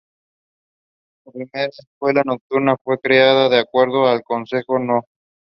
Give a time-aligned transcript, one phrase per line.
[1.23, 5.03] Su primera escuela nocturna fue creada por Acuerdo del Concejo No.